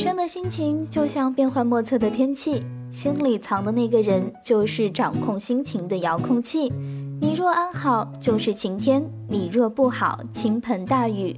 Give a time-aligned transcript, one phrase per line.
[0.00, 6.72] 女生的心情就像变幻莫测的天气，心里藏的那个人就是掌控心情的遥控器。
[7.20, 11.36] 你若安好，就是晴天；你若不好，倾盆大雨。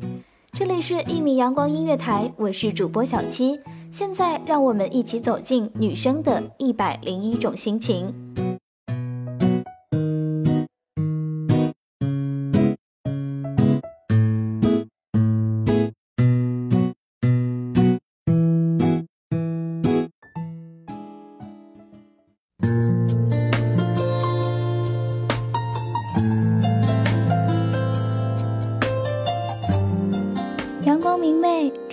[0.52, 3.58] 这里是一米阳光音乐台，我是主播小七。
[3.90, 8.14] 现在让我们一起走进女生的一百零一种心情。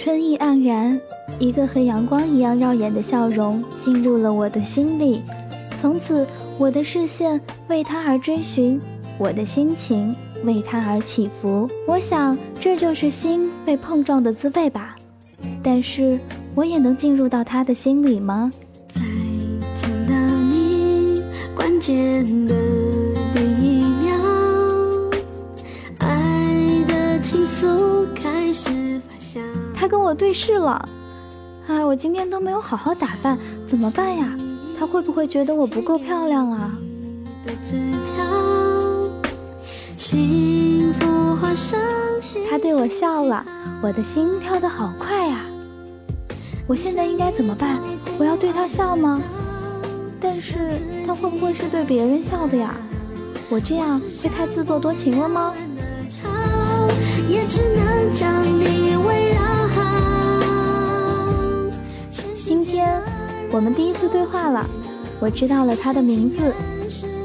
[0.10, 1.00] 春意盎然
[1.38, 5.22] 一个和阳光一样耀眼的笑容进入了我的心里，
[5.80, 6.26] 从此
[6.58, 8.82] 我的视线为他而追寻，
[9.20, 11.70] 我的心情为他而起伏。
[11.86, 14.96] 我想这就是心被碰撞的滋味吧。
[15.62, 16.20] 但是
[16.56, 18.52] 我也能进入到他的心里吗？
[18.88, 19.00] 在
[19.76, 20.16] 见到
[20.50, 21.22] 你
[21.56, 22.56] 关键的
[23.32, 24.18] 第一秒，
[26.00, 28.99] 爱的情愫开始。
[29.76, 30.88] 他跟我对视了。
[31.68, 34.36] 哎，我今天都没有好好打扮，怎么办呀？
[34.80, 36.72] 他会不会觉得我不够漂亮啊？
[42.50, 43.46] 他对我笑了，
[43.84, 45.46] 我的心跳得好快呀！
[46.66, 47.80] 我现在应该怎么办？
[48.18, 49.22] 我要对他笑吗？
[50.20, 52.74] 但是他会不会是对别人笑的呀？
[53.50, 55.54] 我这样会太自作多情了吗？
[57.28, 59.40] 也只能将你围绕。
[63.52, 64.64] 我们第一次对话了，
[65.20, 66.54] 我知道了他的名字，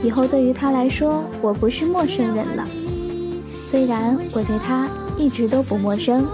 [0.02, 2.66] 以后对于他来说，我不是陌生人了。
[3.70, 4.88] 虽然我对他
[5.18, 6.26] 一直都不陌生，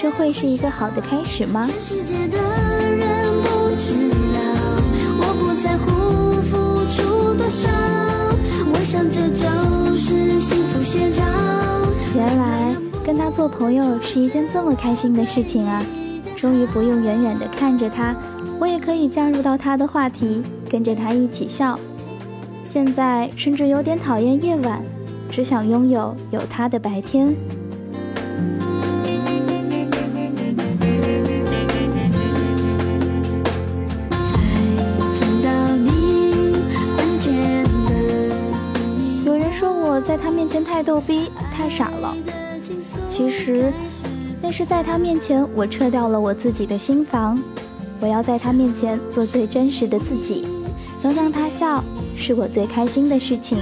[0.00, 1.68] 这会是一个好的开始吗？
[12.14, 12.74] 原来
[13.04, 15.82] 跟他做朋友是一件这么开心的事情啊！
[16.36, 18.14] 终于不用远远的看着他。
[18.58, 21.78] 我也可以加入到他的话题，跟着他一起笑。
[22.64, 24.82] 现在甚至有点讨厌夜晚，
[25.30, 27.34] 只想拥有有他的白天。
[39.24, 42.14] 有人说我在他面前太逗逼、太傻了，
[43.08, 43.72] 其实
[44.40, 47.36] 那是在他面前我撤掉了我自己的心房。
[48.00, 50.46] 我要在他面前做最真实的自己，
[51.02, 51.82] 能让他笑
[52.16, 53.58] 是我最开心的事情。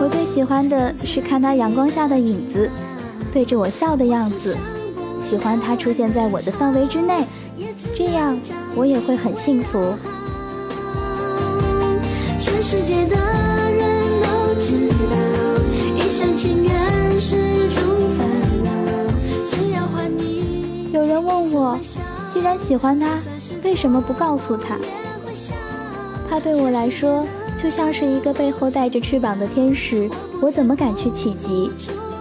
[0.00, 2.70] 我最喜欢的是看他阳光下的影子，
[3.30, 4.56] 对着我笑的样子，
[5.28, 7.22] 喜欢他出现在我的范围之内，
[7.94, 8.34] 这样
[8.74, 9.92] 我也会很幸福。
[12.40, 13.14] 全世界的
[13.70, 15.16] 人都知道，
[15.98, 17.84] 一厢情愿是种
[18.16, 18.26] 烦
[18.64, 18.70] 恼。
[19.44, 20.90] 只要换你。
[20.94, 21.78] 有人问我，
[22.32, 23.14] 既然喜欢他，
[23.62, 24.78] 为什么不告诉他？
[26.30, 27.26] 他对我来说
[27.62, 30.08] 就像是一个背后带着翅膀的天使，
[30.40, 31.70] 我怎么敢去企及？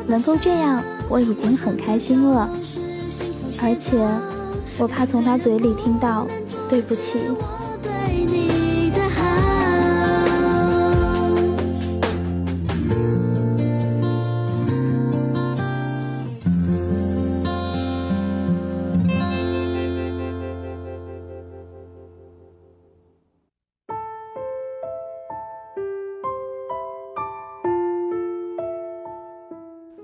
[0.06, 2.50] 能够这样，我已经很开心了。
[3.62, 3.98] 而且，
[4.78, 6.28] 我怕从他嘴里听到
[6.70, 7.20] 对不起。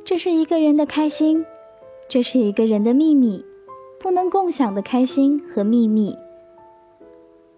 [0.06, 1.44] 这是一个人的开心，
[2.14, 3.44] 这是一个人的秘密，
[4.00, 6.16] 不能共享的开心和秘密。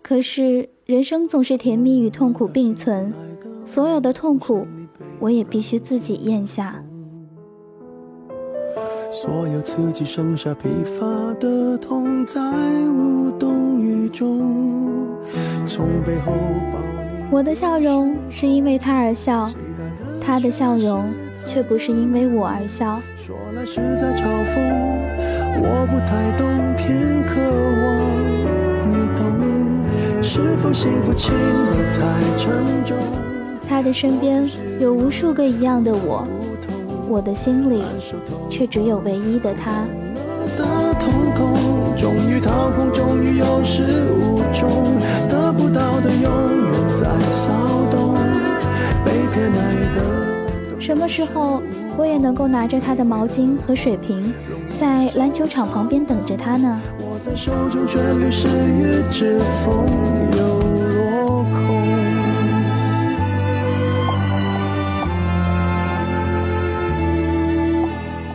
[0.02, 3.14] 可是人生总是甜蜜与痛苦并存，
[3.66, 4.66] 所有的痛苦，
[5.20, 6.82] 我也必须自己咽下。
[9.12, 12.40] 所有刺激剩下疲乏的痛，在
[12.88, 14.40] 无动于衷。
[15.68, 17.26] 从背后抱你。
[17.30, 19.52] 我的笑容是因为他而笑，
[20.22, 21.04] 他的笑容
[21.46, 23.00] 却不是因为我而笑。
[23.16, 24.56] 说来是在嘲讽，
[25.62, 27.40] 我不太懂，偏渴
[27.82, 27.86] 望
[28.90, 29.24] 你懂。
[30.22, 32.00] 是否幸福轻得太
[32.38, 32.98] 沉重？
[33.70, 34.46] 他的身边
[34.80, 36.28] 有无数个一样的我。
[37.08, 37.84] 我的心里
[38.50, 39.86] 却只有唯一的他。
[50.86, 51.64] 什么时候
[51.98, 54.32] 我也能够拿着他的毛巾和水瓶，
[54.80, 56.80] 在篮球场旁边等着他呢？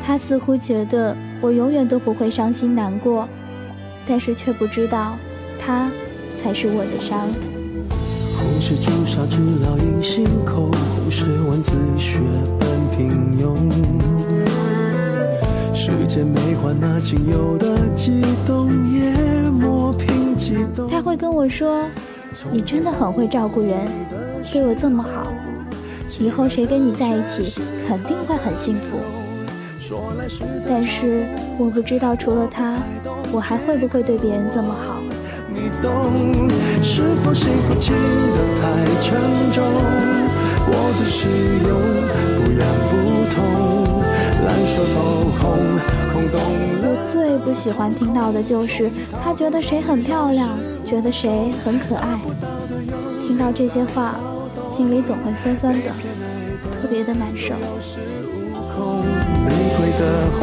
[0.05, 3.29] 他似乎觉得我永远都不会伤心难过，
[4.08, 5.17] 但是却不知道，
[5.56, 5.88] 他
[6.43, 7.29] 才是我的伤。
[8.37, 12.19] 红是朱砂痣烙印心口，红是万字血
[13.55, 14.00] 本平庸。
[15.75, 19.12] 时间没换那仅有的激动，也
[19.50, 20.88] 磨平激动。
[20.88, 21.85] 他会跟我说
[22.52, 23.88] ：“你真的很会照顾人，
[24.52, 25.32] 对我这么好，
[26.19, 28.99] 以后谁跟你在一起，肯定会很幸福。”
[30.69, 31.26] 但是
[31.58, 32.76] 我不知道，除了他，
[33.32, 35.00] 我还会不会对别人这么好？
[40.72, 41.28] 我的使
[41.67, 41.70] 用
[42.37, 42.93] 不痒不
[43.34, 43.37] 痛，
[44.46, 44.96] 烂熟透
[45.38, 45.43] 红，
[46.12, 46.38] 空洞。
[46.82, 48.88] 我最不喜欢听到的就是
[49.22, 50.49] 他觉得谁很漂亮，
[50.84, 52.19] 觉得谁很可爱。
[53.26, 54.14] 听到这些话，
[54.69, 55.90] 心里总会酸酸的，
[56.81, 57.55] 特别的难受。
[59.44, 60.02] 玫瑰的
[60.38, 60.40] 红，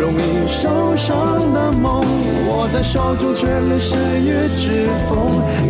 [0.00, 2.04] 容易受伤的梦，
[2.48, 5.16] 握在手中却流失于指缝，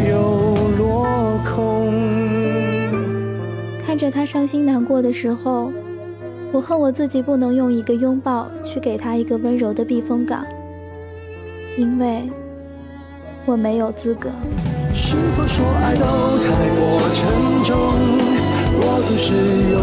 [0.08, 1.06] 又落
[1.44, 1.71] 空。
[4.02, 5.70] 看着他伤心难过的时候，
[6.50, 10.44] 我恨我自己不能用一个拥抱去给他一个温柔的避风港，
[11.78, 12.28] 因为
[13.46, 14.28] 我没有资格。
[14.93, 17.22] 是否说爱都太过沉
[17.62, 17.78] 重，
[18.81, 19.37] 过度使
[19.70, 19.81] 用，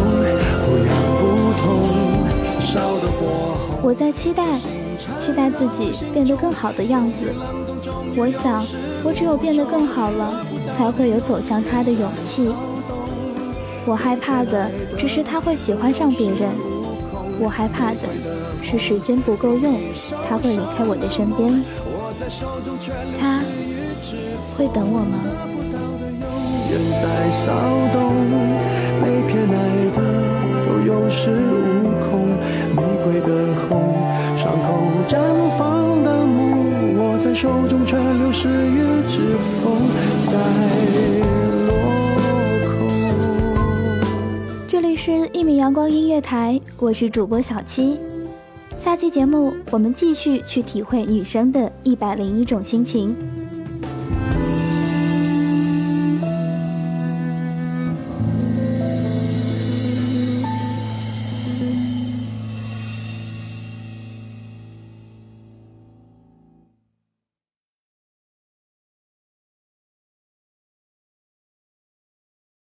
[0.65, 1.23] 不痒不
[1.57, 1.63] 痛。
[3.81, 4.59] 我在期待，
[5.21, 7.33] 期待自己变得更好的样子。
[8.17, 8.61] 我想，
[9.01, 10.45] 我只有变得更好了，
[10.75, 12.49] 才会有走向他的勇气。
[13.89, 14.69] 我害怕的
[14.99, 16.47] 只是他会喜欢上别人，
[17.39, 18.01] 我害怕的
[18.61, 19.73] 是时间不够用，
[20.29, 21.49] 他会离开我的身边。
[23.19, 23.41] 他
[24.55, 25.17] 会等我吗？
[33.19, 33.97] 的红，
[34.37, 34.67] 伤口
[35.07, 35.17] 绽
[35.57, 39.73] 放的梦，握在手中却流失于指缝，
[40.25, 40.37] 在
[45.59, 47.99] 阳光音乐台，我是主播小七。
[48.77, 53.13] 下期节目我们继续去体会女生的一百零一种心情。